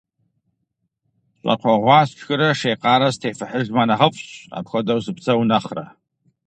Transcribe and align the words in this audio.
Щӏакхъуэ 1.39 1.75
гъуа 1.83 1.99
сшхырэ 2.07 2.49
шей 2.59 2.75
къарэ 2.81 3.09
сытефыхьыжмэ 3.13 3.83
нэхъыфӏщ, 3.87 4.29
апхуэдэу 4.57 5.03
сыпсэу 5.05 5.47
нэхърэ. 5.49 5.85